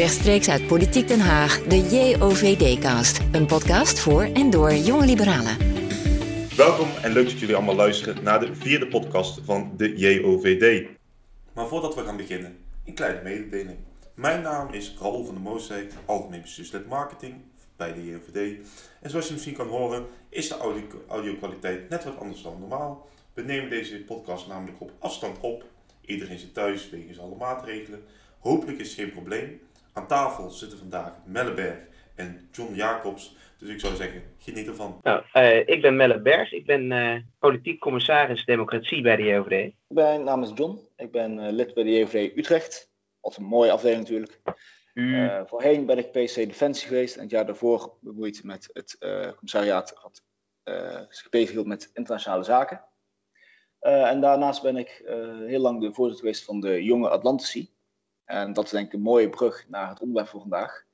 [0.00, 3.20] Rechtstreeks uit Politiek Den Haag, de JOVD-cast.
[3.32, 5.56] Een podcast voor en door jonge liberalen.
[6.56, 10.88] Welkom en leuk dat jullie allemaal luisteren naar de vierde podcast van de JOVD.
[11.52, 13.78] Maar voordat we gaan beginnen, een kleine mededeling.
[14.14, 17.34] Mijn naam is Raoul van der Moosdijk, algemeen bestuurslid marketing
[17.76, 18.58] bij de JOVD.
[19.00, 20.56] En zoals je misschien kan horen, is de
[21.08, 23.08] audio-kwaliteit net wat anders dan normaal.
[23.34, 25.64] We nemen deze podcast namelijk op afstand op.
[26.00, 28.02] Iedereen zit thuis wegens alle maatregelen.
[28.38, 29.60] Hopelijk is het geen probleem.
[29.92, 31.78] Aan tafel zitten vandaag Melle Berg
[32.14, 33.36] en John Jacobs.
[33.58, 34.98] Dus ik zou zeggen, geniet ervan.
[35.02, 36.52] Nou, uh, ik ben Melle Berg.
[36.52, 39.72] Ik ben uh, politiek commissaris democratie bij de JOVD.
[39.86, 40.78] Mijn naam is John.
[40.96, 42.90] Ik ben uh, lid bij de JOVD Utrecht.
[43.20, 44.40] Altijd een mooie afdeling natuurlijk.
[44.94, 48.98] Uh, voorheen ben ik PC Defensie geweest en het jaar daarvoor bemoeid met het
[49.34, 50.22] commissariaat wat
[51.08, 52.84] zich bezighield met internationale zaken.
[53.80, 55.02] en daarnaast ben ik
[55.46, 57.70] heel lang de voorzitter geweest van de Jonge Atlantici.
[58.30, 60.84] En dat is denk ik een mooie brug naar het onderwerp voor vandaag.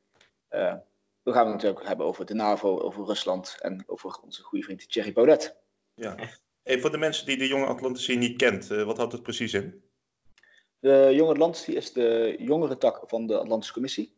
[0.51, 0.75] Uh,
[1.23, 4.91] we gaan het natuurlijk hebben over de NAVO, over Rusland en over onze goede vriend
[4.91, 5.57] Thierry Baudet.
[5.95, 6.17] Ja.
[6.63, 9.55] Hey, voor de mensen die de Jonge Atlantici niet kent, uh, wat houdt het precies
[9.55, 9.83] in?
[10.79, 14.15] De Jonge Atlantici is de jongere tak van de Atlantische Commissie.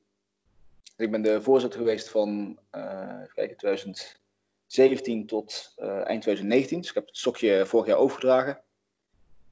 [0.97, 6.79] Ik ben de voorzitter geweest van uh, kijken, 2017 tot eind 2019.
[6.81, 8.63] Dus ik heb het stokje vorig jaar overgedragen.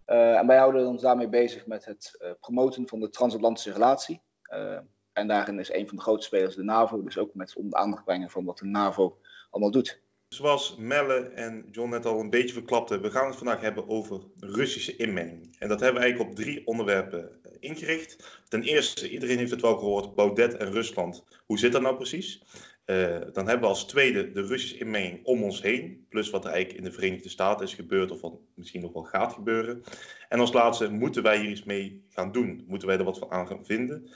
[0.07, 4.21] Uh, en wij houden ons daarmee bezig met het uh, promoten van de transatlantische relatie.
[4.53, 4.79] Uh,
[5.13, 7.77] en daarin is een van de grootste spelers de NAVO, dus ook met om de
[7.77, 9.19] aandacht brengen van wat de NAVO
[9.51, 10.01] allemaal doet.
[10.29, 14.21] Zoals Melle en John net al een beetje verklapten, we gaan het vandaag hebben over
[14.41, 15.57] Russische inmenging.
[15.59, 18.41] En dat hebben we eigenlijk op drie onderwerpen ingericht.
[18.49, 21.25] Ten eerste, iedereen heeft het wel gehoord, Baudet en Rusland.
[21.47, 22.43] Hoe zit dat nou precies?
[22.87, 26.07] Uh, dan hebben we als tweede de Russische inmenging om ons heen.
[26.09, 29.03] Plus wat er eigenlijk in de Verenigde Staten is gebeurd of wat misschien nog wel
[29.03, 29.83] gaat gebeuren.
[30.29, 32.65] En als laatste, moeten wij hier iets mee gaan doen?
[32.67, 34.11] Moeten wij er wat van aan gaan vinden?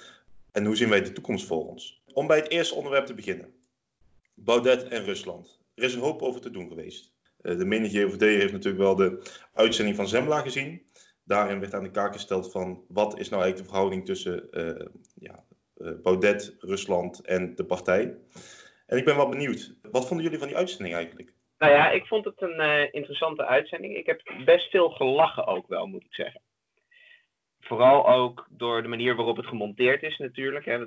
[0.52, 2.02] En hoe zien wij de toekomst voor ons?
[2.12, 3.52] Om bij het eerste onderwerp te beginnen.
[4.34, 5.60] Baudet en Rusland.
[5.74, 7.12] Er is een hoop over te doen geweest.
[7.42, 9.22] Uh, de menige JOVD heeft natuurlijk wel de
[9.54, 10.82] uitzending van Zembla gezien.
[11.24, 14.86] Daarin werd aan de kaak gesteld van wat is nou eigenlijk de verhouding tussen uh,
[15.14, 15.44] ja,
[16.02, 18.16] Baudet, Rusland en de partij.
[18.90, 21.32] En ik ben wel benieuwd, wat vonden jullie van die uitzending eigenlijk?
[21.58, 23.96] Nou ja, ik vond het een uh, interessante uitzending.
[23.96, 26.40] Ik heb best veel gelachen ook wel, moet ik zeggen.
[27.60, 30.64] Vooral ook door de manier waarop het gemonteerd is natuurlijk.
[30.64, 30.86] Hè.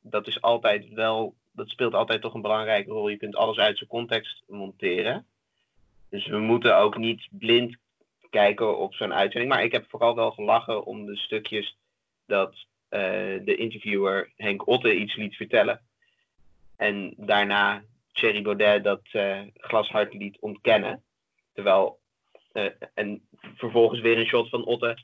[0.00, 3.08] Dat, is altijd wel, dat speelt altijd toch een belangrijke rol.
[3.08, 5.26] Je kunt alles uit zijn context monteren.
[6.10, 7.76] Dus we moeten ook niet blind
[8.30, 9.52] kijken op zo'n uitzending.
[9.52, 11.76] Maar ik heb vooral wel gelachen om de stukjes
[12.26, 13.00] dat uh,
[13.44, 15.80] de interviewer Henk Otte iets liet vertellen.
[16.80, 17.82] En daarna
[18.12, 19.42] Thierry Baudet dat uh,
[20.10, 21.04] liet ontkennen.
[21.52, 22.00] Terwijl,
[22.52, 24.98] uh, en vervolgens weer een shot van Otte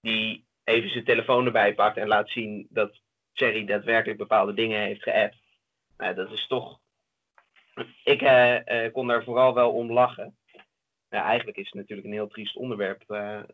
[0.00, 3.00] die even zijn telefoon erbij pakt en laat zien dat
[3.32, 5.36] Thierry daadwerkelijk bepaalde dingen heeft geappt.
[5.96, 6.78] Nou, dat is toch.
[8.04, 8.56] Ik uh,
[8.92, 10.36] kon daar vooral wel om lachen.
[11.08, 13.02] Eigenlijk is het natuurlijk een heel triest onderwerp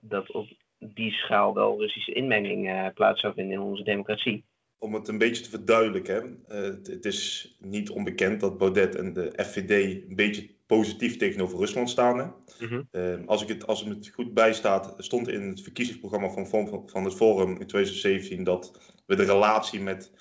[0.00, 0.48] dat op
[0.78, 4.44] die schaal wel Russische inmenging plaats zou vinden in onze democratie
[4.82, 6.44] om het een beetje te verduidelijken.
[6.48, 11.91] Uh, het is niet onbekend dat Baudet en de FVD een beetje positief tegenover Rusland
[11.91, 12.16] staan.
[12.16, 12.88] Mm -hmm.
[12.92, 17.04] uh, als, ik het, als het goed bijstaat, stond in het verkiezingsprogramma van, van, van
[17.04, 20.12] het Forum in 2017 dat we de relatie met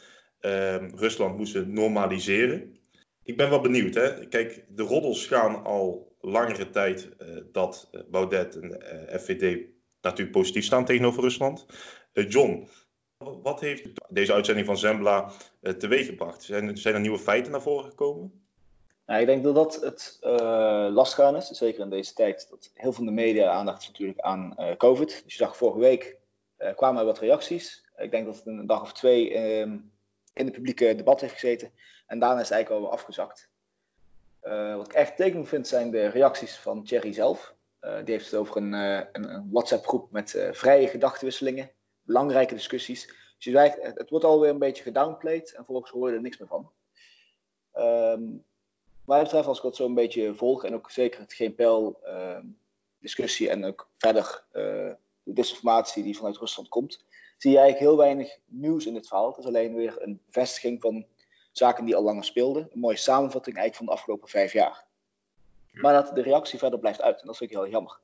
[0.41, 2.75] uh, Rusland moesten normaliseren.
[3.23, 3.93] Ik ben wel benieuwd.
[3.93, 4.27] Hè?
[4.27, 9.59] Kijk, de roddels gaan al langere tijd eh, dat Baudet en de FVD
[10.01, 11.65] natuurlijk positief staan tegenover Rusland.
[12.13, 12.67] John,
[13.41, 16.43] wat heeft deze uitzending van Zembla uh, teweeggebracht?
[16.43, 18.43] Zijn, zijn er nieuwe feiten naar voren gekomen?
[19.05, 22.47] Nou, ik denk dat dat het uh, lastig is, zeker in deze tijd.
[22.49, 25.21] Dat heel veel de media aandacht is natuurlijk aan uh, COVID.
[25.23, 26.19] Dus je zag vorige week
[26.75, 27.85] kwamen er wat reacties.
[27.97, 29.77] Ik denk dat het een dag of twee ehm,
[30.33, 31.71] in het publieke debat heeft gezeten.
[32.07, 33.49] En daarna is het eigenlijk al afgezakt.
[34.75, 37.53] wat ik echt tekenend vind zijn de reacties van Thierry zelf.
[37.79, 41.71] die heeft het over een, een, een WhatsApp-groep met vrije gedachtenwisselingen
[42.11, 43.13] belangrijke discussies.
[43.39, 46.47] Dus het, het wordt alweer een beetje gedownplayed en vervolgens hoor je er niks meer
[46.47, 46.71] van.
[47.75, 48.43] Um,
[49.05, 51.91] wat mij betreft, als ik dat zo een beetje volg en ook zeker het GPL
[52.05, 52.37] uh,
[52.99, 54.91] discussie en ook verder uh,
[55.23, 57.05] de disinformatie die vanuit Rusland komt,
[57.37, 59.27] zie je eigenlijk heel weinig nieuws in dit verhaal.
[59.27, 61.05] Het is alleen weer een bevestiging van
[61.51, 62.69] zaken die al langer speelden.
[62.71, 64.85] Een mooie samenvatting eigenlijk van de afgelopen vijf jaar.
[65.71, 67.99] Maar dat de reactie verder blijft uit en dat vind ik heel jammer.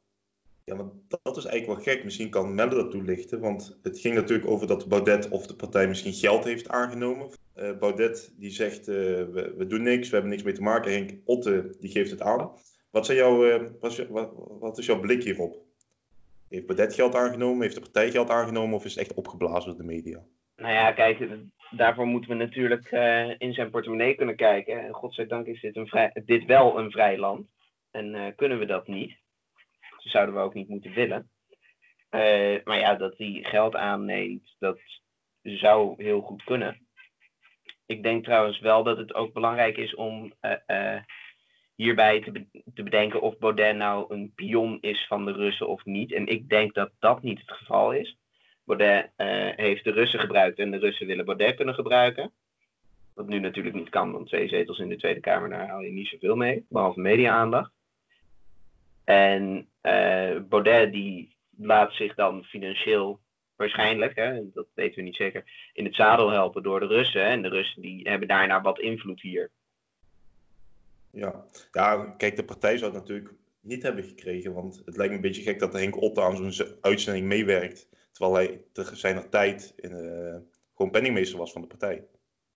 [0.68, 2.04] Ja, maar dat is eigenlijk wel gek.
[2.04, 3.40] Misschien kan Melle dat toelichten.
[3.40, 7.30] Want het ging natuurlijk over dat Baudet of de partij misschien geld heeft aangenomen.
[7.56, 10.92] Uh, Baudet die zegt, uh, we, we, doen niks, we hebben niks mee te maken.
[10.92, 12.52] Henk Otte die geeft het aan.
[12.92, 13.20] Wat, zijn
[13.80, 15.58] wat, wat, wat, is jouw blik hierop?
[16.50, 17.62] Heeft Baudet geld aangenomen?
[17.62, 18.76] Heeft de partij geld aangenomen?
[18.76, 20.24] Of is het echt opgeblazen door de media?
[20.56, 21.30] Nou ja, kijk,
[21.72, 22.92] daarvoor moeten we natuurlijk
[23.38, 24.86] in zijn portemonnee kunnen kijken.
[24.86, 27.50] En godzijdank is dit, een vrij, dit wel een vrij land.
[27.92, 29.26] En kunnen we dat niet.
[30.10, 31.30] Zouden we ook niet moeten willen.
[32.64, 34.80] maar ja, dat hij geld aanneemt, dat
[35.42, 36.88] zou heel goed kunnen.
[37.86, 40.34] Ik denk trouwens wel dat het ook belangrijk is om
[41.76, 46.12] hierbij te, te, bedenken of Baudet nou een pion is van de Russen of niet.
[46.12, 48.18] En ik denk dat dat niet het geval is.
[48.64, 49.12] Baudet
[49.56, 52.32] heeft de Russen gebruikt en de Russen willen Baudet kunnen gebruiken.
[53.18, 55.92] Wat nu natuurlijk niet kan, want twee zetels in de Tweede Kamer, daar haal je
[55.92, 57.72] niet zoveel mee, behalve media-aandacht.
[59.04, 63.20] En uh, Baudet die laat zich dan financieel
[63.56, 65.44] waarschijnlijk, hè, dat weten we niet zeker,
[65.74, 67.26] in het zadel helpen door de Russen.
[67.26, 69.52] En de Russen die hebben daarna wat invloed hier.
[71.12, 71.46] Ja.
[71.72, 74.54] ja, kijk, de partij zou het natuurlijk niet hebben gekregen.
[74.54, 77.90] Want het lijkt me een beetje gek dat Henk Otte aan zo'n uitzending meewerkt.
[78.12, 80.36] Terwijl hij te zijn tijd in, uh,
[80.76, 82.04] gewoon penningmeester was van de partij.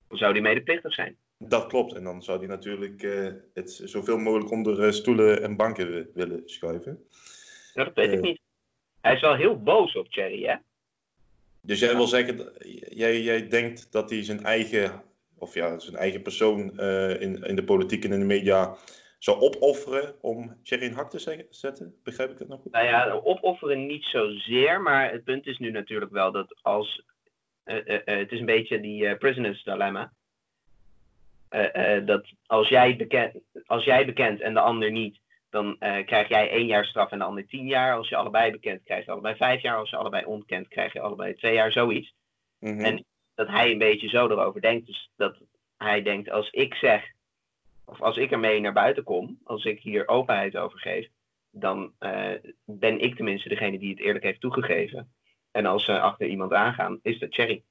[0.07, 1.18] Dan zou hij medeplichtig zijn.
[1.44, 1.94] Dat klopt.
[1.94, 6.42] En dan zou hij natuurlijk uh, het zoveel mogelijk onder uh, stoelen en banken willen
[6.46, 7.06] schuiven.
[7.74, 8.40] Ja, dat weet ik niet.
[9.02, 10.56] Hij is wel heel boos op Thierry, hè?
[11.62, 12.52] Dus jij wil zeggen,
[12.90, 15.04] jij, jij denkt dat hij zijn eigen
[15.38, 16.80] of ja, zijn eigen persoon
[17.20, 18.78] in, in de politiek en in de media
[19.20, 21.96] zou opofferen om Thierry in hak te zetten?
[22.04, 22.72] Begrijp ik dat nog goed?
[22.72, 27.04] Nou ja, opofferen niet zozeer, maar het punt is nu natuurlijk wel dat als.
[27.66, 30.14] Uh, uh, het is een beetje die prisoners dilemma.
[32.06, 33.33] Dat als jij, bekend,
[33.65, 35.19] als jij bekend en de ander niet,
[35.50, 37.95] dan krijg jij één jaar straf en de ander tien jaar.
[37.95, 39.77] Als je allebei bekend krijg je allebei vijf jaar.
[39.77, 42.13] Als je allebei ontkent, krijg je allebei twee jaar, zoiets.
[42.59, 42.86] Mm -hmm.
[42.86, 43.06] En
[43.36, 44.86] dat hij een beetje zo erover denkt.
[44.86, 45.38] Dus dat
[45.77, 47.12] hij denkt, als ik zeg,
[47.86, 51.07] of als ik ermee naar buiten kom, als ik hier openheid over geef,
[51.50, 52.33] dan uh,
[52.65, 55.13] ben ik tenminste degene die het eerlijk heeft toegegeven.
[55.51, 57.63] En als ze achter iemand aangaan, is dat Cherry.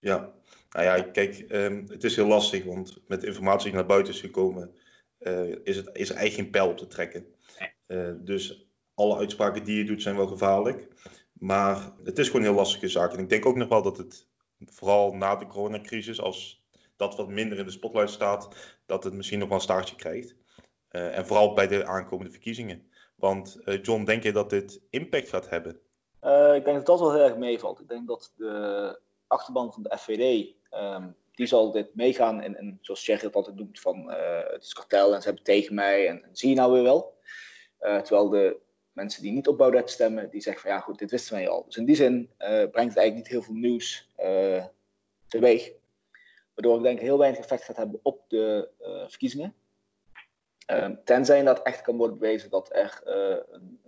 [0.00, 0.30] Ja,
[0.74, 4.20] nou ja, kijk, um, het is heel lastig, want met informatie die naar buiten is
[4.20, 4.74] gekomen,
[5.20, 7.26] uh, is, het, is er eigenlijk geen pijl op te trekken.
[7.86, 10.88] Uh, dus alle uitspraken die je doet zijn wel gevaarlijk.
[11.32, 13.12] Maar het is gewoon een heel lastige zaak.
[13.12, 14.28] En ik denk ook nog wel dat het
[14.58, 16.66] vooral na de coronacrisis, als
[16.96, 18.48] dat wat minder in de spotlight staat,
[18.86, 20.34] dat het misschien nog wel een staartje krijgt.
[20.90, 22.90] Uh, en vooral bij de aankomende verkiezingen.
[23.16, 25.80] Want uh, John, denk je dat dit impact gaat hebben?
[26.22, 27.80] Uh, ik denk dat dat wel heel erg meevalt.
[27.80, 32.42] Ik denk dat de achterban van de FVD, ehm, die zal dit meegaan.
[32.42, 34.10] En, zoals Thierry het altijd doet, van
[34.52, 37.18] het is kartel en ze hebben tegen mij en, en zie je nou weer wel.
[37.78, 38.60] terwijl de
[38.92, 41.64] mensen die niet op Baudet stemmen, die zeggen van ja goed, dit wisten wij al.
[41.64, 44.08] Dus in die zin uh, brengt het eigenlijk niet heel veel nieuws
[45.28, 45.72] teweeg.
[46.54, 48.68] Waardoor ik denk heel weinig effect gaat hebben op de
[49.08, 49.54] verkiezingen.
[50.66, 53.00] Ehm, tenzij dat echt kan worden bewezen dat er
[53.50, 53.78] een,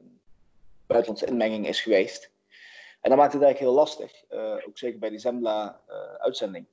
[0.87, 2.31] buitenlandse inmenging is geweest.
[3.07, 4.25] En dan maakt het eigenlijk heel lastig.
[4.67, 6.67] ook zeker bij die Zembla-uitzending.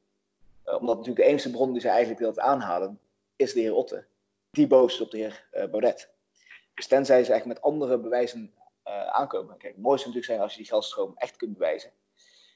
[0.63, 2.99] omdat natuurlijk de enige bron die ze eigenlijk wilt aanhalen,
[3.35, 4.05] is de heer Otte.
[4.51, 6.09] Die boos op de heer Baudet.
[6.73, 8.53] Dus tenzij ze echt met andere bewijzen
[9.11, 9.57] aankomen.
[9.57, 11.91] Kijk, het mooiste natuurlijk zijn als je die geldstroom echt kunt bewijzen.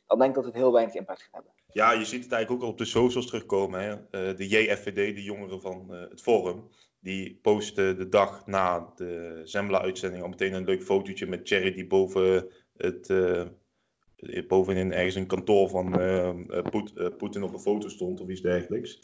[0.08, 1.52] Dan denk ik dat het heel weinig impact gaat hebben.
[1.72, 3.82] Ja, je ziet het eigenlijk ook al op de socials terugkomen.
[3.82, 3.96] Hè?
[4.36, 6.70] De JFVD, de jongeren van het Forum,
[7.00, 11.88] die posten de dag na de Zembla-uitzending al meteen een leuk fotootje met Cherry die
[11.88, 13.08] boven het,
[14.48, 15.92] bovenin ergens een kantoor van
[17.18, 19.00] Poetin op een foto stond of iets dergelijks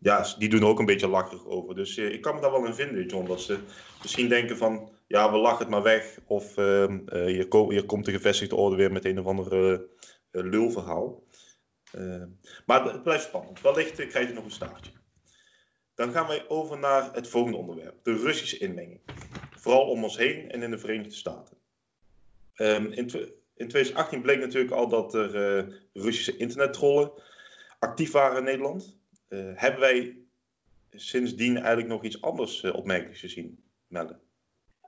[0.00, 1.74] ja, die doen er ook een beetje lacherig over.
[1.74, 3.26] Dus ik kan me daar wel in vinden, John.
[3.26, 3.58] Dat ze
[4.02, 6.18] misschien denken van, ja, we lachen het maar weg.
[6.26, 9.82] Of uh, hier, ko hier, komt de gevestigde orde weer met een of ander
[10.30, 11.22] lulverhaal.
[12.66, 13.60] maar het blijft spannend.
[13.60, 14.92] Wellicht krijg je nog een staartje.
[15.94, 18.04] Dan gaan wij over naar het volgende onderwerp.
[18.04, 19.00] De Russische inmenging.
[19.56, 21.56] Vooral om ons heen en in de Verenigde Staten.
[22.56, 23.10] Um, in,
[23.60, 25.32] in 2018 bleek natuurlijk al dat er
[25.92, 27.12] Russische internettrollen
[27.78, 28.98] actief waren in Nederland.
[29.28, 30.16] Uh, hebben wij
[30.90, 34.18] sindsdien eigenlijk nog iets anders uh, opmerkelijks gezien, Melle?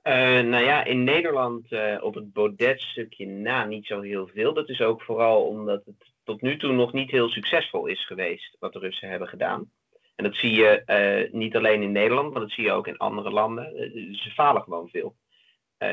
[0.03, 1.67] Nou ja, in Nederland
[2.01, 4.53] op het Baudet-stukje na niet zo heel veel.
[4.53, 8.55] Dat is ook vooral omdat het tot nu toe nog niet heel succesvol is geweest
[8.59, 9.71] wat de Russen hebben gedaan.
[10.15, 13.29] En dat zie je niet alleen in Nederland, maar dat zie je ook in andere
[13.29, 13.91] landen.
[14.15, 15.15] ze falen gewoon veel.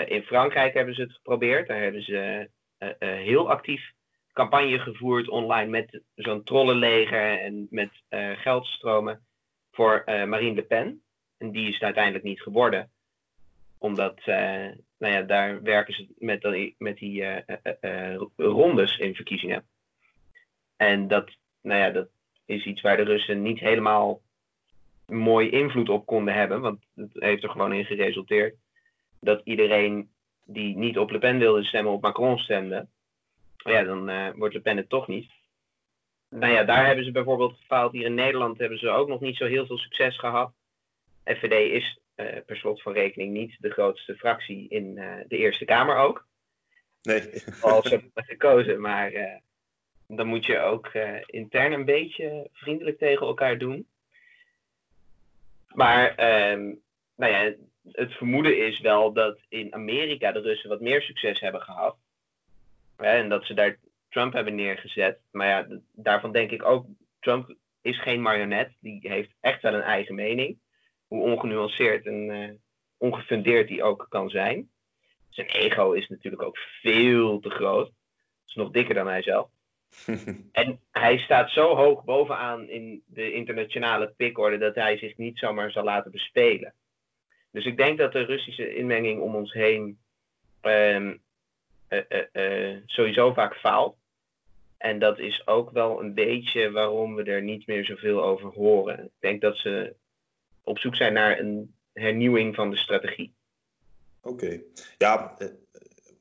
[0.06, 1.68] in Frankrijk hebben ze het geprobeerd.
[1.68, 2.48] Daar hebben ze
[2.98, 3.92] heel actief
[4.32, 9.26] campagne gevoerd online met zo'n trollenleger en met uh, geldstromen
[9.70, 11.02] voor uh, Marine Le Pen.
[11.38, 12.90] En die is het uiteindelijk niet geworden.
[13.78, 14.68] Omdat, uh,
[14.98, 17.24] nou ja, daar werken ze met, die, met die
[18.36, 19.68] rondes in verkiezingen.
[20.76, 21.30] En dat,
[21.62, 22.08] nou ja, dat
[22.44, 24.22] is iets waar de Russen niet helemaal
[25.06, 26.60] mooi invloed op konden hebben.
[26.60, 28.56] Want het heeft er gewoon in geresulteerd
[29.20, 30.10] dat iedereen
[30.52, 32.86] die niet op Le Pen wilde stemmen, op Macron stemde
[33.64, 35.30] ja, dan uh, wordt Le Pen het toch niet.
[36.28, 37.92] nou ja, daar hebben ze bijvoorbeeld gefaald.
[37.92, 40.52] Hier in Nederland hebben ze ook nog niet zo heel veel succes gehad.
[41.24, 45.64] FVD is uh, per slot van rekening niet de grootste fractie in uh, de Eerste
[45.64, 46.26] Kamer ook.
[47.02, 47.42] Nee.
[47.60, 49.36] Al ze hebben gekozen, maar uh,
[50.06, 50.90] dan moet je ook
[51.26, 53.88] intern een beetje vriendelijk tegen elkaar doen.
[55.66, 56.10] Maar
[56.52, 56.80] um,
[57.16, 57.54] nou ja,
[57.92, 61.96] het vermoeden is wel dat in Amerika de Russen wat meer succes hebben gehad.
[62.96, 63.78] en dat ze daar
[64.08, 65.18] Trump hebben neergezet.
[65.30, 66.86] Maar ja, daarvan denk ik ook,
[67.20, 68.72] Trump is geen marionet.
[68.80, 70.58] Die heeft echt wel een eigen mening.
[71.06, 72.50] Hoe ongenuanceerd en uh,
[72.96, 74.70] ongefundeerd die ook kan zijn.
[75.28, 77.92] Zijn ego is natuurlijk ook veel te groot.
[78.46, 79.48] Is nog dikker dan hij zelf.
[80.52, 85.70] en hij staat zo hoog bovenaan in de internationale pikorde dat hij zich niet zomaar
[85.70, 86.74] zal laten bespelen.
[87.50, 89.98] Dus ik denk dat de Russische inmenging om ons heen
[90.62, 91.20] um,
[91.88, 93.96] uh, uh, sowieso vaak faalt.
[94.76, 99.04] En dat is ook wel een beetje waarom we er niet meer zoveel over horen.
[99.04, 99.94] Ik denk dat ze
[100.64, 103.32] op zoek zijn naar een hernieuwing van de strategie.
[104.20, 104.60] Oké.
[104.98, 105.48] Ja, eh,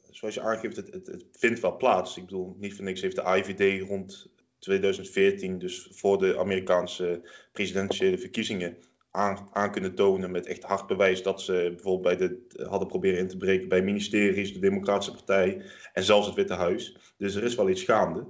[0.10, 2.18] zoals je aangeeft, het, het, het, vindt wel plaats.
[2.18, 7.22] Ik bedoel, niet voor niks heeft de IVD rond 2014, dus voor de Amerikaanse
[7.52, 8.78] presidentiële verkiezingen,
[9.12, 13.20] aan, aan, kunnen tonen met echt hard bewijs dat ze bijvoorbeeld bij de, hadden proberen
[13.20, 15.62] in te breken bij ministeries, de Democratische Partij
[15.94, 17.14] en zelfs het Witte Huis.
[17.18, 18.26] Dus er is wel iets gaande.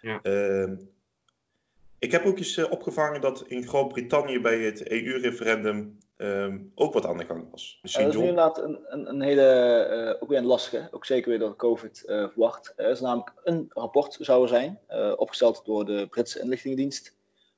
[0.00, 0.20] Ja.
[0.22, 0.72] Uh,
[1.98, 7.06] ik heb ook eens uh, opgevangen dat in Groot-Brittannië bij het EU-referendum uh, ook wat
[7.06, 7.78] aan de gang was.
[7.82, 11.30] Misschien uh, dat is inderdaad een, een, een hele, ook weer een lastige, ook zeker
[11.30, 12.72] weer door COVID verwacht.
[12.76, 14.78] Er is namelijk een rapport, zou er zijn,
[15.16, 17.15] opgesteld door de Britse inlichtingendienst,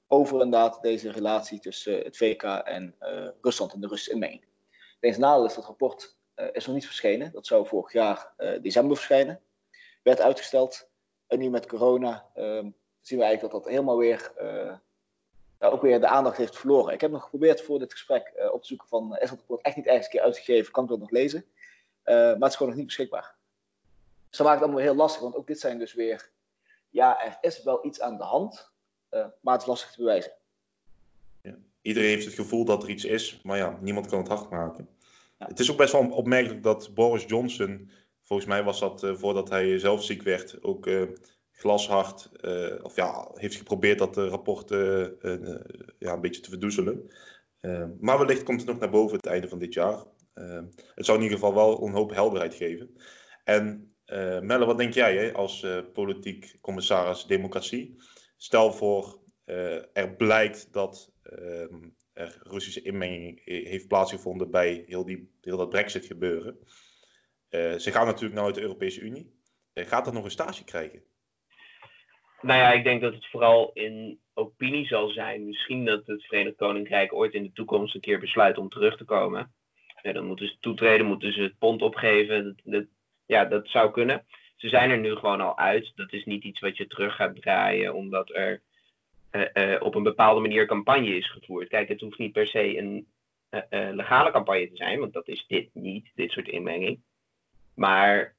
[0.09, 2.95] over inderdaad deze relatie tussen het VK en
[3.41, 4.45] Rusland en de Russische inmenging.
[5.01, 6.17] Het nadeel is dat rapport
[6.53, 7.33] is nog niet verschenen.
[7.33, 9.41] Dat zou vorig jaar december verschijnen.
[10.03, 10.89] Werd uitgesteld.
[11.27, 14.33] En nu met corona ehm, zien we eigenlijk dat dat helemaal weer,
[15.59, 16.95] ook weer de aandacht heeft verloren.
[16.95, 19.77] Ik heb nog geprobeerd voor dit gesprek op te zoeken van, is dat rapport echt
[19.77, 20.73] niet ergens een keer uitgegeven?
[20.73, 21.45] Kan ik dat nog lezen?
[22.05, 23.35] Maar het is gewoon nog niet beschikbaar.
[24.29, 26.31] Dus dat maakt het allemaal heel lastig, want ook dit zijn dus weer,
[26.89, 28.71] ja, er is wel iets aan de hand,
[29.11, 30.33] maar het is lastig te bewijzen.
[31.43, 31.59] Ja.
[31.83, 34.89] Iedereen heeft het gevoel dat er iets is, maar ja, niemand kan het hard maken.
[35.39, 35.47] Ja.
[35.47, 37.91] Het is ook best wel opmerkelijk dat Boris Johnson
[38.29, 41.03] volgens mij was dat uh, voordat hij zelf ziek werd ook uh,
[41.53, 44.71] glashard, uh, of ja, heeft geprobeerd dat rapport
[45.99, 47.11] ja, een beetje te verdoezelen.
[48.01, 50.05] maar wellicht komt het nog naar boven het einde van dit jaar.
[50.95, 52.97] het zou in ieder geval wel een hoop helderheid geven.
[53.45, 53.95] En
[54.41, 57.97] Melle, wat denk jij hè, als politiek commissaris democratie?
[58.41, 59.19] Stel voor,
[59.93, 66.07] er blijkt dat ehm, er Russische inmenging heeft plaatsgevonden bij heel, die, heel dat brexit
[66.07, 66.59] gebeuren.
[67.51, 69.33] Uh, ze gaan natuurlijk naar de Europese Unie.
[69.75, 71.03] Uh, gaat dat nog een stage krijgen?
[72.41, 75.47] Nou ja, ik denk dat het vooral in opinie zal zijn.
[75.47, 79.05] Misschien dat het Verenigd Koninkrijk ooit in de toekomst een keer besluit om terug te
[79.05, 79.53] komen.
[80.03, 82.57] Dan moeten ze toetreden, moeten ze het pond opgeven.
[82.65, 82.85] Dat,
[83.27, 84.27] ja, dat zou kunnen.
[84.59, 85.93] Ze zijn er nu gewoon al uit.
[85.95, 88.63] Dat is niet iets wat je terug gaat draaien omdat er
[89.33, 91.69] uh, op een bepaalde manier campagne is gevoerd.
[91.69, 93.07] Kijk, het hoeft niet per se een
[93.97, 97.01] legale campagne te zijn, want dat is dit niet, dit soort inmenging.
[97.75, 98.35] Maar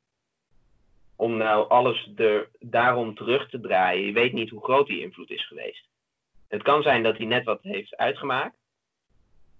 [1.15, 5.29] om nou alles er daarom terug te draaien, je weet niet hoe groot die invloed
[5.29, 5.87] is geweest.
[6.47, 8.57] Het kan zijn dat hij net wat heeft uitgemaakt.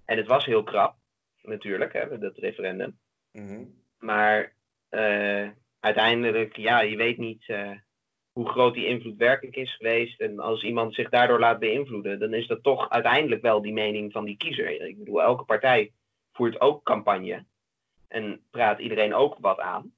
[0.06, 0.96] En het was heel krap,
[1.42, 3.00] natuurlijk, hè, dat referendum.
[3.32, 3.66] Mhm.
[4.00, 4.54] Maar
[5.79, 7.71] uiteindelijk, ja, je weet niet uh,
[8.31, 10.19] hoe groot die invloed werkelijk is geweest.
[10.19, 14.12] En als iemand zich daardoor laat beïnvloeden, dan is dat toch uiteindelijk wel die mening
[14.12, 14.81] van die kiezer.
[14.81, 15.91] Ik bedoel, elke partij
[16.31, 17.45] voert ook campagne
[18.07, 19.93] en praat iedereen ook wat aan.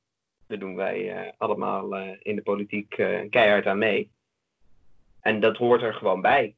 [0.48, 2.90] Daar doen wij uh, allemaal uh, in de politiek
[3.30, 4.12] keihard aan mee.
[5.22, 6.56] En dat hoort er gewoon bij.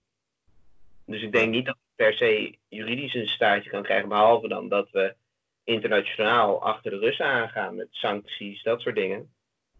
[1.05, 4.69] Dus ik denk niet dat we per se juridisch een staartje kan krijgen, behalve dan
[4.69, 5.15] dat we
[5.63, 9.33] internationaal achter de Russen aangaan met sancties, dat soort dingen.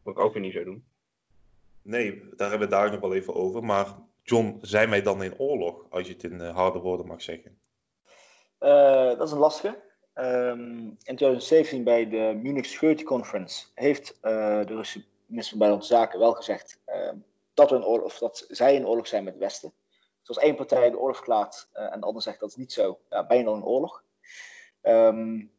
[0.03, 0.85] Wat ik ook weer niet zou doen.
[1.81, 3.63] Nee, daar hebben we daar nog wel even over.
[3.63, 3.87] Maar
[4.23, 7.57] John, zijn wij dan in oorlog, als je het in harde woorden mag zeggen?
[9.17, 9.81] dat is een lastige.
[10.15, 15.93] Um, in 2017 bij de Munich Security Conference heeft uh, de Russische minister van Buitenlandse
[15.93, 17.11] Zaken wel gezegd uh,
[17.53, 19.73] dat, we een oorlog, of dat zij in oorlog zijn met het Westen.
[20.19, 22.73] Dus als één partij de oorlog verklaart uh, en de ander zegt dat is niet
[22.73, 24.03] zo, ja, ben je dan in oorlog.
[24.81, 25.51] Um,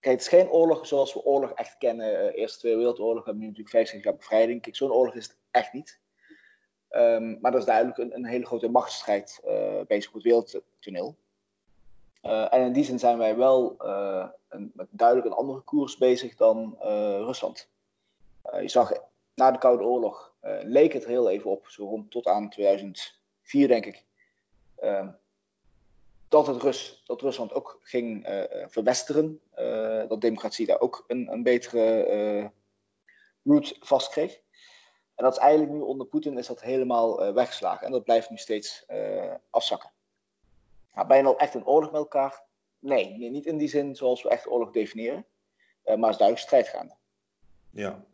[0.00, 2.34] kijk, het is geen oorlog zoals we oorlog echt kennen.
[2.34, 4.62] Eerste Tweede Wereldoorlog hebben we natuurlijk 50 jaar bevrijding.
[4.62, 6.00] Kijk, zo'n oorlog is het echt niet.
[6.90, 9.40] Um, maar dat is duidelijk een, een hele grote machtsstrijd
[9.86, 11.16] bezig op het wereldtoneel.
[12.22, 13.76] Uh, en in die zin zijn wij wel
[14.48, 16.76] een, met duidelijk een andere koers bezig dan
[17.24, 17.68] Rusland.
[18.60, 18.92] je zag
[19.34, 23.86] na de Koude Oorlog leek het heel even op, zo rond tot aan 2004 denk
[23.86, 24.04] ik,
[24.76, 25.08] ehm,
[26.28, 28.26] dat, het Rus, dat Rusland ook ging
[28.66, 29.40] verwesteren,
[30.08, 32.52] dat democratie daar ook een, een betere
[33.44, 34.40] route vast kreeg.
[35.14, 38.36] En dat is eigenlijk nu onder Poetin is dat helemaal weggeslagen en dat blijft nu
[38.36, 38.86] steeds
[39.50, 39.90] afzakken.
[40.94, 42.42] Nou, ben je nou echt een oorlog met elkaar?
[42.78, 45.26] Nee, niet in die zin zoals we echt oorlog definiëren.
[45.84, 46.94] Uh, maar is duidelijk strijd gaande.
[47.70, 48.04] Ja,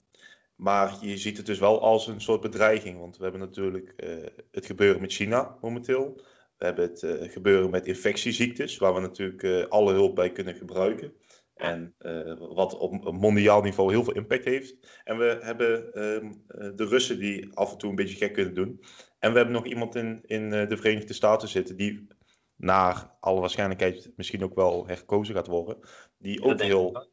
[0.54, 2.98] maar je ziet het dus wel als een soort bedreiging.
[2.98, 6.20] Want we hebben natuurlijk uh, het gebeuren met China momenteel.
[6.56, 11.12] We hebben het uh, gebeuren met infectieziektes, waar we natuurlijk alle hulp bij kunnen gebruiken.
[11.54, 11.94] En
[12.38, 14.76] wat op mondiaal niveau heel veel impact heeft.
[15.04, 16.32] En we hebben ehm,
[16.76, 18.84] de Russen die af en toe een beetje gek kunnen doen.
[19.18, 22.08] En we hebben nog iemand in, in de Verenigde Staten zitten die
[22.56, 25.78] naar alle waarschijnlijkheid misschien ook wel herkozen gaat worden.
[26.18, 27.08] Die ook heel,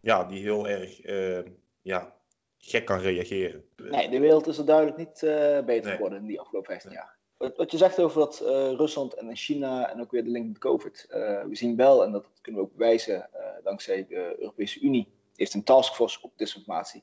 [0.00, 2.16] ja, die heel erg uh, ja,
[2.58, 3.64] gek kan reageren.
[3.76, 7.18] Nee, de wereld is er duidelijk niet uh, beter geworden in die afgelopen 15 jaar.
[7.56, 10.58] Wat, je zegt over dat uh, Rusland en China en ook weer de link met
[10.58, 11.06] COVID.
[11.08, 13.30] we zien wel, en dat kunnen we ook bewijzen
[13.62, 17.02] dankzij de Europese Unie, heeft een taskforce op disinformatie.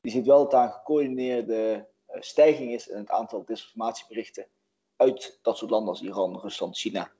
[0.00, 1.86] Die ziet wel dat daar een gecoördineerde
[2.18, 4.46] stijging is in het aantal disinformatieberichten
[4.96, 7.10] uit dat soort landen als Iran, Rusland, China.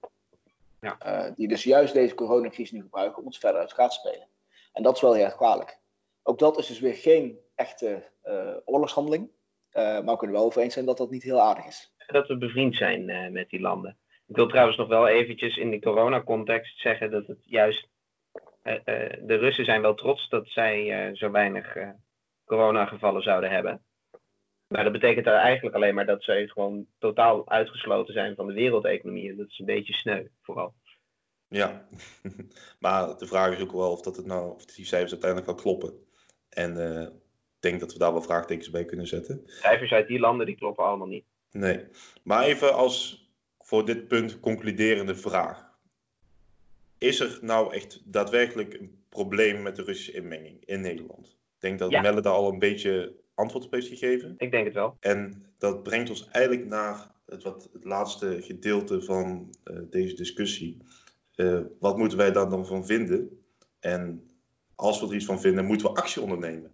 [0.80, 1.30] Ja.
[1.30, 4.28] Die dus juist deze coronacrisis nu gebruiken om ons verder uit gaat spelen.
[4.72, 5.78] En dat is wel heel erg kwalijk.
[6.22, 8.02] Ook dat is dus weer geen echte
[8.64, 9.30] oorlogshandeling.
[9.72, 11.92] Maar we kunnen wel over eens zijn dat dat niet heel aardig is.
[12.12, 13.96] Dat we bevriend zijn met die landen.
[14.26, 17.88] Ik wil trouwens nog wel eventjes in de coronacontext zeggen dat het juist.
[18.62, 21.76] de Russen zijn wel trots dat zij zo weinig
[22.44, 23.82] coronagevallen zouden hebben.
[24.66, 29.30] Maar dat betekent eigenlijk alleen maar dat ze gewoon totaal uitgesloten zijn van de wereldeconomie.
[29.30, 30.74] En dat is een beetje sneu, vooral.
[31.48, 31.88] Ja,
[32.78, 35.60] maar de vraag is ook wel of, dat het nou, of die cijfers uiteindelijk wel
[35.60, 36.06] kloppen.
[36.48, 39.42] En uh, ik denk dat we daar wel vraagtekens bij kunnen zetten.
[39.44, 41.24] Cijfers uit die landen die kloppen allemaal niet.
[41.50, 41.84] Nee,
[42.22, 43.28] maar even als
[43.58, 45.68] voor dit punt concluderende vraag.
[46.98, 51.26] Is er nou echt daadwerkelijk een probleem met de Russische inmenging in Nederland?
[51.28, 52.00] Ik denk dat ja.
[52.00, 54.34] Melle daar al een beetje antwoord op heeft gegeven.
[54.38, 54.96] Ik denk het wel.
[55.00, 60.76] En dat brengt ons eigenlijk naar het, wat, het laatste gedeelte van uh, deze discussie.
[61.36, 63.44] Uh, wat moeten wij daar dan van vinden?
[63.80, 64.30] En
[64.74, 66.70] als we er iets van vinden, moeten we actie ondernemen.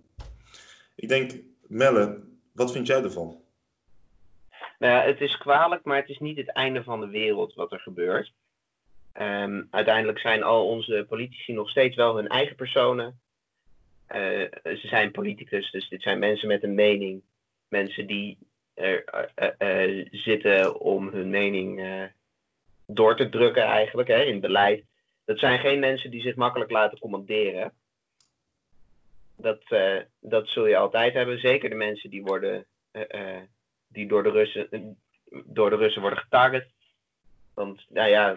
[0.94, 1.32] Ik denk,
[1.66, 2.22] Melle,
[2.52, 3.44] wat vind jij ervan?
[4.78, 7.80] Nou het is kwalijk, maar het is niet het einde van de wereld wat er
[7.80, 8.32] gebeurt.
[9.20, 13.20] Um, uiteindelijk zijn al onze politici nog steeds wel hun eigen personen.
[14.08, 17.22] Uh, ze zijn politicus, dus dit zijn mensen met een mening.
[17.68, 18.38] Mensen die
[18.74, 19.04] er
[19.58, 21.82] uh, uh, zitten om hun mening
[22.86, 24.84] door te drukken eigenlijk hè, in beleid.
[25.24, 27.72] Dat zijn geen mensen die zich makkelijk laten commanderen.
[29.36, 29.62] Dat,
[30.20, 31.38] dat zul je altijd hebben.
[31.38, 32.66] Zeker de mensen die, worden,
[33.88, 34.98] die door, de Russen,
[35.44, 36.68] door de Russen worden getarget.
[37.54, 38.36] Want nou ja,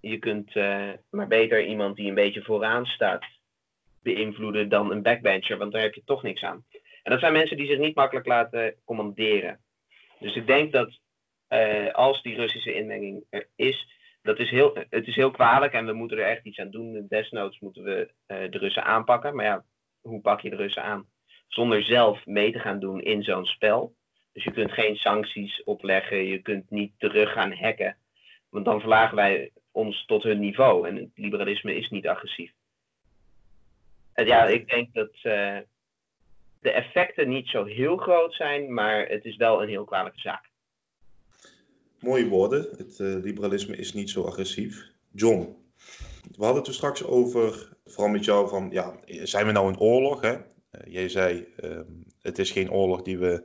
[0.00, 0.54] je kunt
[1.10, 3.24] maar beter iemand die een beetje vooraan staat
[4.02, 6.64] beïnvloeden dan een backbencher, want daar heb je toch niks aan.
[7.02, 9.60] En dat zijn mensen die zich niet makkelijk laten commanderen.
[10.18, 10.98] Dus ik denk dat
[11.48, 13.88] uh, als die Russische inmenging er is,
[14.22, 17.06] dat is heel, het is heel kwalijk en we moeten er echt iets aan doen.
[17.08, 19.34] Desnoods moeten we uh, de Russen aanpakken.
[19.36, 19.64] Maar ja,
[20.00, 21.06] hoe pak je de Russen aan?
[21.48, 23.94] Zonder zelf mee te gaan doen in zo'n spel.
[24.34, 27.96] Dus je kunt geen sancties opleggen, je kunt niet terug gaan hacken.
[28.48, 30.88] Want dan verlagen wij ons tot hun niveau.
[30.88, 32.52] En het liberalisme is niet agressief.
[34.14, 35.58] Ja, ik denk dat uh,
[36.60, 40.50] de effecten niet zo heel groot zijn, maar het is wel een heel kwalijke zaak.
[42.00, 42.68] Mooie woorden.
[42.76, 44.90] Het uh, liberalisme is niet zo agressief.
[45.12, 45.56] John,
[46.36, 49.78] we hadden het er straks over, vooral met jou, van ja, zijn we nou in
[49.78, 50.20] oorlog?
[50.20, 50.32] Hè?
[50.32, 50.40] Uh,
[50.84, 51.80] jij zei, uh,
[52.20, 53.44] het is geen oorlog die we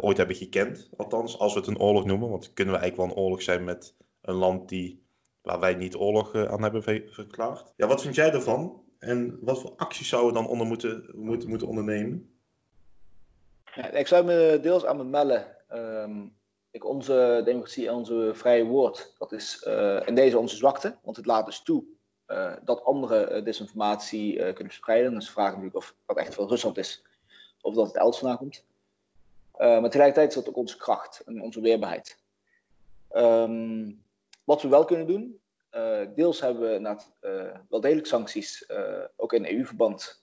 [0.00, 0.90] ooit hebben gekend.
[0.96, 2.30] Althans, als we het een oorlog noemen.
[2.30, 5.02] Want kunnen we eigenlijk wel een oorlog zijn met een land die,
[5.42, 7.72] waar wij niet oorlog aan hebben verklaard.
[7.76, 8.84] Ja, wat vind jij ervan?
[8.98, 12.30] En wat voor acties zouden we dan onder moeten, moeten, moeten ondernemen?
[13.74, 15.56] Ja, ik zou me deels aan me melden.
[15.72, 16.34] Um,
[16.70, 20.96] ik, onze democratie en onze vrije woord, dat is uh, in deze onze zwakte.
[21.02, 21.84] Want het laat dus toe
[22.64, 25.14] dat andere uh, desinformatie kunnen verspreiden.
[25.14, 27.04] Dus vragen natuurlijk of dat echt van Rusland is.
[27.60, 28.64] Of dat het elders vandaan komt.
[29.58, 32.18] Maar tegelijkertijd is dat ook onze kracht en onze weerbaarheid.
[33.12, 34.04] Um,
[34.44, 35.40] wat we wel kunnen doen,
[35.72, 38.70] uh, deels hebben we uh, wel degelijk sancties,
[39.16, 40.22] ook in EU-verband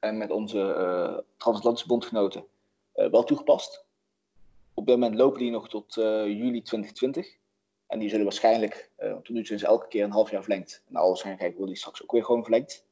[0.00, 2.44] en met onze transatlantische bondgenoten,
[2.92, 3.84] wel toegepast.
[4.74, 7.36] Op dit moment lopen die nog tot juli 2020.
[7.86, 10.82] En die zullen waarschijnlijk, tot nu toe is elke keer een half jaar verlengd.
[10.88, 12.86] En alle waarschijnlijkheid worden die straks ook weer gewoon verlengd.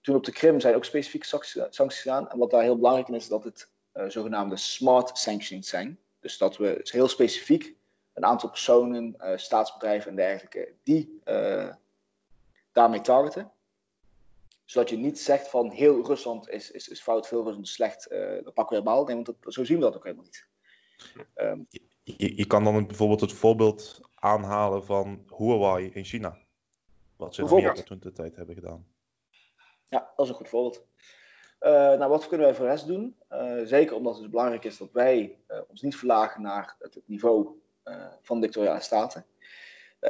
[0.00, 1.26] Toen op de Krim zijn ook specifieke
[1.70, 2.30] sancties gedaan.
[2.30, 5.98] En wat daar heel belangrijk in is, dat het zogenaamde smart sanctions zijn.
[6.20, 7.74] Dus dat we heel specifiek
[8.12, 11.20] een aantal personen, staatsbedrijven en dergelijke, die
[12.72, 13.52] daarmee targeten
[14.64, 18.10] zodat je niet zegt van heel Rusland is, is, is fout, veel Rusland is slecht,
[18.44, 19.04] dat pakken we helemaal.
[19.04, 20.46] Nee, want dat, zo zien we dat ook helemaal niet.
[21.34, 21.66] Um,
[22.02, 26.38] je, je, kan dan bijvoorbeeld het voorbeeld aanhalen van Huawei in China.
[27.16, 28.86] Wat ze in toen de tijd hebben gedaan.
[29.88, 30.86] Ja, dat is een goed voorbeeld.
[31.62, 33.16] Uh, nou, wat kunnen wij voor rest doen?
[33.32, 37.60] Uh, zeker omdat het belangrijk is dat wij ons niet verlagen naar het, niveau
[38.22, 39.26] van dictatoriale staten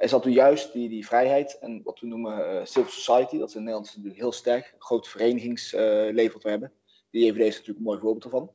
[0.00, 3.48] is dat we juist die, die vrijheid en wat we noemen uh, civil society, dat
[3.48, 6.72] is in Nederland natuurlijk heel sterk, een groot verenigingsleven wat we hebben.
[7.10, 8.52] Die EVD is natuurlijk een mooi voorbeeld ervan.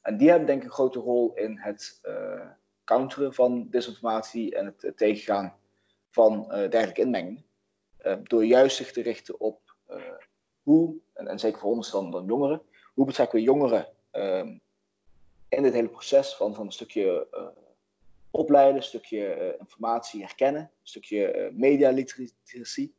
[0.00, 2.46] En die hebben denk ik een grote rol in het uh,
[2.84, 5.56] counteren van disinformatie en het, tegengaan
[6.10, 7.44] van uh, dergelijke inmengingen.
[8.22, 9.76] door juist zich te richten op
[10.62, 12.62] hoe, en, en, zeker voor ons dan, dan jongeren,
[12.94, 14.58] hoe betrekken we jongeren ehm,
[15.48, 17.28] in dit hele proces van, van een stukje
[18.32, 22.92] opleiden, een stukje eh, informatie herkennen, een stukje uh, media literacy.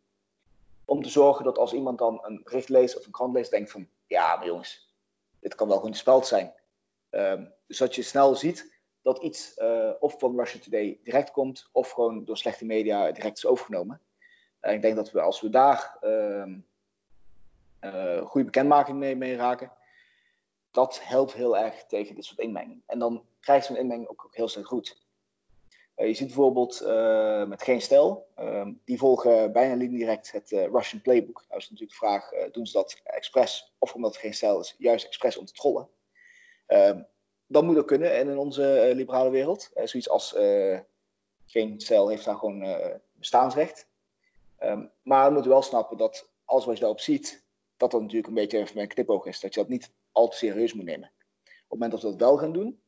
[0.85, 3.71] Om te zorgen dat als iemand dan een bericht leest of een krant leest, denkt
[3.71, 4.93] van ja, maar jongens,
[5.39, 6.53] dit kan wel gewoon speld zijn.
[7.09, 9.53] Um, dus dat je snel ziet dat iets
[9.99, 14.01] of van Russia Today direct komt, of gewoon door slechte media direct is overgenomen.
[14.61, 16.55] ik denk dat we als we daar uh,
[18.25, 19.71] goede bekendmaking mee, mee raken,
[20.71, 22.81] dat helpt heel erg tegen dit soort inmenging.
[22.85, 25.01] En dan krijgt zo'n inmenging ook, heel snel goed.
[25.95, 31.01] Eh, je ziet bijvoorbeeld uh, met Geen Stijl, ehm, die volgen bijna direct het Russian
[31.01, 31.45] Playbook.
[31.47, 34.75] Nou is natuurlijk de vraag, doen ze dat expres of omdat het Geen Stijl is,
[34.77, 35.87] juist expres om te trollen?
[36.65, 37.01] Ehm,
[37.47, 39.71] dat moet ook kunnen in onze liberale wereld.
[39.73, 40.35] zoiets als
[41.45, 42.65] Geen Stijl heeft daar gewoon
[43.11, 43.87] bestaansrecht.
[44.63, 47.42] Um, maar we moeten wel snappen dat als wat je daarop ziet,
[47.83, 49.39] dat dat natuurlijk een beetje een knipoog is.
[49.39, 51.11] Dat je dat niet al te serieus moet nemen.
[51.43, 52.81] Op het moment dat we dat wel gaan doen,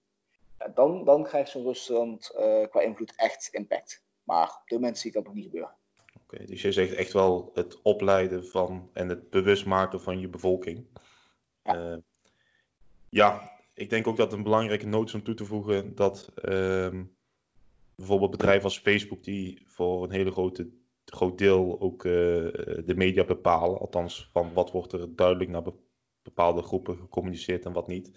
[0.73, 4.03] dan, dan krijgt zo'n Rusland uh, qua invloed echt impact.
[4.23, 5.75] Maar op dit moment zie ik dat nog niet gebeuren.
[6.23, 10.27] Oké, dus je zegt echt wel het opleiden van en het bewust maken van je
[10.27, 10.85] bevolking.
[11.63, 11.97] Ja, uh,
[13.09, 17.01] ja ik denk ook dat een belangrijke noot is om toe te voegen dat uh,
[17.95, 20.69] bijvoorbeeld bedrijven als Facebook, die voor een hele grote
[21.05, 22.13] groot deel ook uh,
[22.85, 25.63] de media bepalen, althans van wat wordt er duidelijk naar
[26.21, 28.11] bepaalde groepen gecommuniceerd en wat niet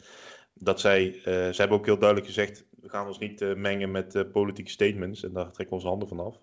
[0.61, 3.90] dat zij, uh, zij hebben ook heel duidelijk gezegd, we gaan ons niet uh, mengen
[3.90, 6.40] met politieke statements en daar trekken we onze handen van af.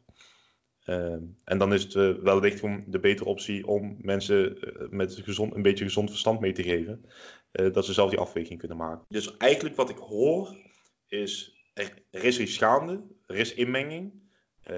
[0.84, 4.58] Ehm, en dan is het wellicht de betere optie om mensen
[4.90, 7.06] met gezond, een beetje gezond verstand mee te geven,
[7.52, 9.06] dat ze zelf die afweging kunnen maken.
[9.10, 10.58] Dus eigenlijk wat ik hoor
[11.08, 14.14] is, er, er is iets gaande, er is inmenging,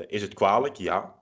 [0.07, 0.75] is het kwalijk?
[0.75, 1.16] Ja.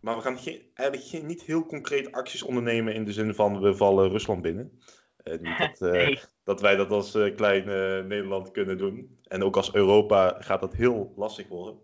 [0.00, 3.60] Maar we gaan geen, eigenlijk geen, niet heel concreet acties ondernemen in de zin van
[3.60, 4.80] we vallen Rusland binnen.
[5.24, 7.64] niet dat, nee dat wij dat als uh, klein
[8.08, 9.18] Nederland kunnen doen.
[9.22, 11.78] En ook als Europa gaat dat heel lastig worden.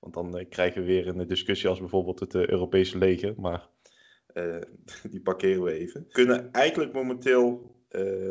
[0.00, 3.34] Want dan krijgen we weer een discussie als bijvoorbeeld het Europese leger.
[3.36, 3.68] Maar
[5.10, 6.00] die parkeren we even.
[6.06, 7.74] We kunnen eigenlijk momenteel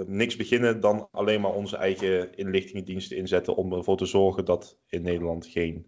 [0.06, 3.56] niks beginnen dan alleen maar onze eigen inlichtingendiensten inzetten.
[3.56, 5.86] Om ervoor te zorgen dat in Nederland geen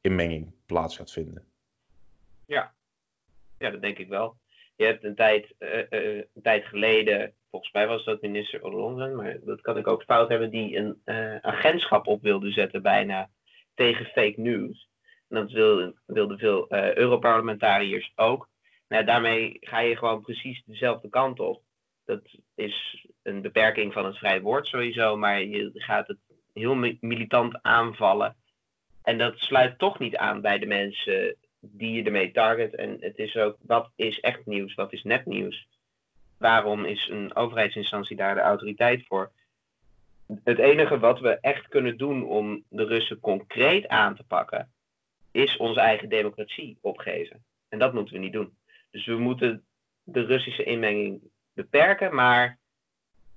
[0.00, 1.53] inmenging plaats gaat vinden.
[2.46, 2.74] Ja,
[3.58, 4.36] ja dat denk ik wel.
[4.76, 9.60] Je hebt een tijd, een tijd geleden volgens mij was dat minister Ollongren, maar dat
[9.60, 11.00] kan ik ook fout hebben, die een
[11.42, 13.30] agentschap op wilde zetten bijna
[13.74, 14.88] tegen fake news.
[15.28, 18.48] En dat wilden wilde veel Europarlementariërs ook.
[18.88, 21.62] Nou, daarmee ga je gewoon precies dezelfde kant op.
[22.04, 22.20] Dat
[22.54, 26.18] is een beperking van het vrije woord sowieso, maar je gaat het
[26.52, 28.36] heel militant aanvallen.
[29.02, 31.36] En dat sluit toch niet aan bij de mensen
[31.72, 32.74] die je ermee target.
[32.74, 35.66] En het is ook, wat is echt nieuws, wat is nepnieuws?
[36.38, 39.32] waarom is een overheidsinstantie daar de autoriteit voor?
[40.44, 44.72] Het enige wat we echt kunnen doen om de Russen concreet aan te pakken,
[45.30, 47.44] is onze eigen democratie opgeven.
[47.68, 48.56] En dat moeten we niet doen.
[48.90, 49.64] Dus we moeten
[50.02, 51.20] de Russische inmenging
[51.52, 52.58] beperken, maar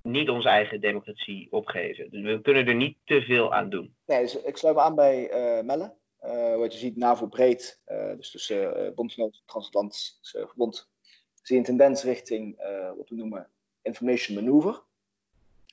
[0.01, 2.09] niet onze eigen democratie opgeven.
[2.09, 3.95] Dus we kunnen er niet te veel aan doen.
[4.05, 5.93] Nee, dus ik sluit me aan bij uh, Melle.
[6.23, 10.89] Uh, wat je ziet, NAVO breed, uh, dus tussen uh, Bondsgenoot, Transatlantische Verbond
[11.41, 12.58] zie je een tendens richting
[12.97, 13.49] wat we noemen
[13.82, 14.84] information maneuver.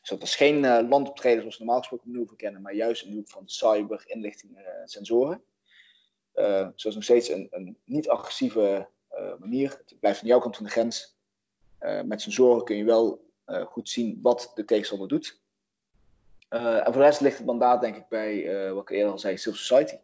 [0.00, 3.28] Dus dat is geen landoptreden zoals we normaal gesproken maneuver kennen, maar juist de hoek
[3.28, 5.42] van cyber, inlichting uh, sensoren.
[6.34, 8.88] Uh, zo is nog steeds een, een niet-agressieve
[9.38, 9.70] manier.
[9.70, 11.16] Het blijft aan jouw kant van de grens.
[12.04, 13.24] met sensoren kun je wel
[13.66, 15.40] goed zien wat de tegenstander doet.
[16.48, 19.36] en voor de rest ligt het mandaat denk ik bij, wat ik eerder al zei,
[19.36, 19.96] civil society.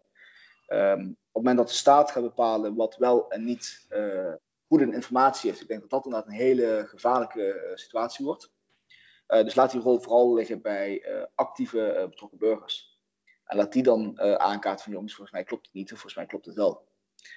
[0.73, 3.87] Um, op het moment dat de staat gaat bepalen wat wel en niet
[4.67, 5.63] goede informatie heeft.
[5.63, 8.53] Ik denk dat dat inderdaad een hele gevaarlijke uh, situatie wordt.
[9.27, 11.05] dus laat die rol vooral liggen bij
[11.35, 12.99] actieve betrokken burgers.
[13.45, 16.27] En laat die dan aankaarten van jongens, volgens mij klopt het niet, of volgens mij
[16.27, 16.89] klopt het wel.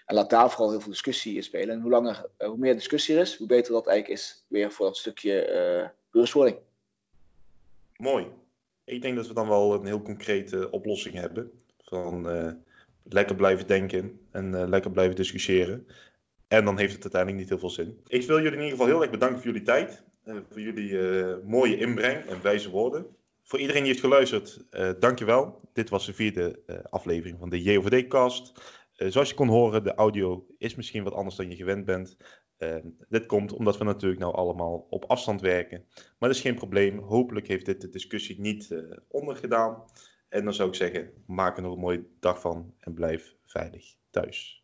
[0.05, 1.75] En laat daar vooral heel veel discussie in spelen.
[1.75, 4.85] En hoe, langer, hoe meer discussie er is, hoe beter dat eigenlijk is weer voor
[4.85, 6.57] dat stukje bewustwording.
[7.97, 8.27] Mooi.
[8.83, 11.63] Ik denk dat we dan wel een heel concrete oplossing hebben.
[11.83, 12.25] Van
[13.03, 15.87] lekker blijven denken en uh, lekker blijven discussiëren.
[16.47, 18.01] En dan heeft het uiteindelijk niet heel veel zin.
[18.07, 20.03] Ik wil jullie in ieder geval heel erg bedanken voor jullie tijd.
[20.25, 23.05] Uh, voor jullie uh, mooie inbreng en wijze woorden.
[23.43, 24.65] Voor iedereen die heeft geluisterd,
[24.99, 25.69] dankjewel.
[25.73, 28.53] Dit was de vierde aflevering van de JOVD-cast.
[28.95, 32.17] zoals je kon horen, de audio is misschien wat anders dan je gewend bent.
[33.09, 35.85] dit komt omdat we natuurlijk nou allemaal op afstand werken.
[35.93, 36.99] Maar dat is geen probleem.
[36.99, 39.83] Hopelijk heeft dit de discussie niet ondergedaan.
[40.33, 43.95] En dan zou ik zeggen, maak er nog een mooie dag van en blijf veilig
[44.09, 44.62] thuis.